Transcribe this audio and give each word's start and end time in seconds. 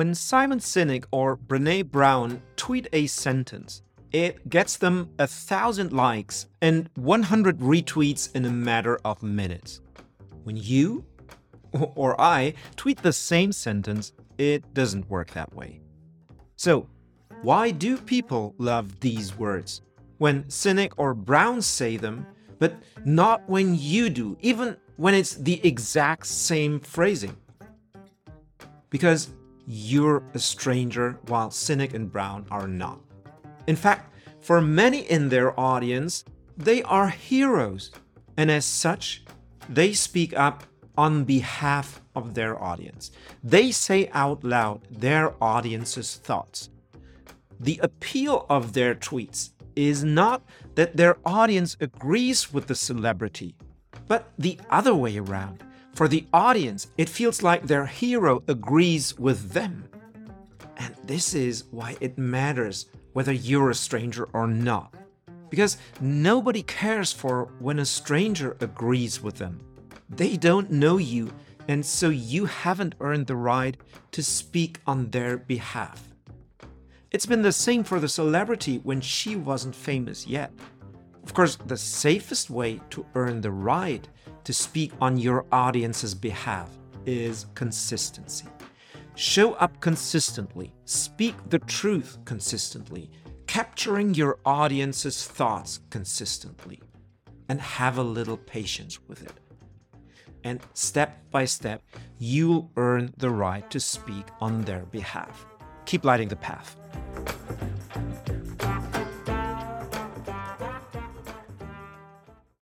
When 0.00 0.14
Simon 0.14 0.60
Sinek 0.60 1.04
or 1.10 1.36
Brene 1.36 1.84
Brown 1.84 2.40
tweet 2.56 2.88
a 2.94 3.06
sentence, 3.06 3.82
it 4.12 4.48
gets 4.48 4.78
them 4.78 5.10
a 5.18 5.26
thousand 5.26 5.92
likes 5.92 6.46
and 6.62 6.88
100 6.94 7.58
retweets 7.58 8.34
in 8.34 8.46
a 8.46 8.50
matter 8.50 8.98
of 9.04 9.22
minutes. 9.22 9.82
When 10.44 10.56
you 10.56 11.04
or 11.96 12.18
I 12.18 12.54
tweet 12.76 13.02
the 13.02 13.12
same 13.12 13.52
sentence, 13.52 14.14
it 14.38 14.72
doesn't 14.72 15.10
work 15.10 15.32
that 15.32 15.54
way. 15.54 15.82
So, 16.56 16.88
why 17.42 17.70
do 17.70 17.98
people 17.98 18.54
love 18.56 19.00
these 19.00 19.36
words? 19.36 19.82
When 20.16 20.44
Sinek 20.44 20.92
or 20.96 21.12
Brown 21.12 21.60
say 21.60 21.98
them, 21.98 22.26
but 22.58 22.72
not 23.04 23.46
when 23.50 23.74
you 23.74 24.08
do, 24.08 24.38
even 24.40 24.78
when 24.96 25.12
it's 25.12 25.34
the 25.34 25.60
exact 25.62 26.26
same 26.26 26.80
phrasing. 26.80 27.36
Because 28.88 29.28
you're 29.72 30.24
a 30.34 30.38
stranger 30.38 31.18
while 31.28 31.48
Sinek 31.48 31.94
and 31.94 32.10
Brown 32.10 32.44
are 32.50 32.66
not. 32.66 32.98
In 33.68 33.76
fact, 33.76 34.12
for 34.40 34.60
many 34.60 35.00
in 35.10 35.28
their 35.28 35.58
audience, 35.58 36.24
they 36.56 36.82
are 36.82 37.08
heroes, 37.08 37.92
and 38.36 38.50
as 38.50 38.64
such, 38.64 39.24
they 39.68 39.92
speak 39.92 40.36
up 40.36 40.64
on 40.98 41.24
behalf 41.24 42.02
of 42.16 42.34
their 42.34 42.60
audience. 42.60 43.12
They 43.44 43.70
say 43.70 44.10
out 44.12 44.42
loud 44.42 44.80
their 44.90 45.34
audience's 45.42 46.16
thoughts. 46.16 46.70
The 47.60 47.78
appeal 47.82 48.46
of 48.50 48.72
their 48.72 48.94
tweets 48.96 49.50
is 49.76 50.02
not 50.02 50.42
that 50.74 50.96
their 50.96 51.16
audience 51.24 51.76
agrees 51.80 52.52
with 52.52 52.66
the 52.66 52.74
celebrity, 52.74 53.54
but 54.08 54.32
the 54.36 54.58
other 54.68 54.94
way 54.94 55.16
around. 55.18 55.62
For 56.00 56.08
the 56.08 56.26
audience, 56.32 56.86
it 56.96 57.10
feels 57.10 57.42
like 57.42 57.66
their 57.66 57.84
hero 57.84 58.42
agrees 58.48 59.18
with 59.18 59.50
them. 59.50 59.86
And 60.78 60.96
this 61.04 61.34
is 61.34 61.64
why 61.72 61.98
it 62.00 62.16
matters 62.16 62.86
whether 63.12 63.32
you're 63.32 63.68
a 63.68 63.74
stranger 63.74 64.26
or 64.32 64.46
not. 64.46 64.94
Because 65.50 65.76
nobody 66.00 66.62
cares 66.62 67.12
for 67.12 67.50
when 67.58 67.78
a 67.78 67.84
stranger 67.84 68.56
agrees 68.60 69.22
with 69.22 69.36
them. 69.36 69.60
They 70.08 70.38
don't 70.38 70.70
know 70.70 70.96
you, 70.96 71.34
and 71.68 71.84
so 71.84 72.08
you 72.08 72.46
haven't 72.46 72.94
earned 73.00 73.26
the 73.26 73.36
right 73.36 73.76
to 74.12 74.22
speak 74.22 74.80
on 74.86 75.10
their 75.10 75.36
behalf. 75.36 76.02
It's 77.10 77.26
been 77.26 77.42
the 77.42 77.52
same 77.52 77.84
for 77.84 78.00
the 78.00 78.08
celebrity 78.08 78.78
when 78.78 79.02
she 79.02 79.36
wasn't 79.36 79.76
famous 79.76 80.26
yet. 80.26 80.50
Of 81.22 81.34
course, 81.34 81.56
the 81.66 81.76
safest 81.76 82.50
way 82.50 82.80
to 82.90 83.06
earn 83.14 83.40
the 83.40 83.50
right 83.50 84.06
to 84.44 84.52
speak 84.52 84.92
on 85.00 85.16
your 85.16 85.46
audience's 85.52 86.14
behalf 86.14 86.70
is 87.06 87.46
consistency. 87.54 88.46
Show 89.14 89.52
up 89.54 89.80
consistently, 89.80 90.74
speak 90.84 91.34
the 91.48 91.58
truth 91.58 92.18
consistently, 92.24 93.10
capturing 93.46 94.14
your 94.14 94.38
audience's 94.44 95.26
thoughts 95.26 95.80
consistently, 95.90 96.80
and 97.48 97.60
have 97.60 97.98
a 97.98 98.02
little 98.02 98.36
patience 98.36 98.98
with 99.08 99.22
it. 99.22 99.32
And 100.44 100.60
step 100.72 101.18
by 101.30 101.44
step, 101.44 101.82
you'll 102.18 102.70
earn 102.76 103.12
the 103.18 103.30
right 103.30 103.68
to 103.70 103.80
speak 103.80 104.26
on 104.40 104.62
their 104.62 104.86
behalf. 104.86 105.44
Keep 105.84 106.04
lighting 106.04 106.28
the 106.28 106.36
path. 106.36 106.76